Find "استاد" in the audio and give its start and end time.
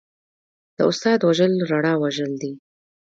0.89-1.19